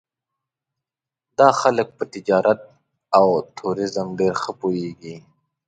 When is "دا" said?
1.37-1.49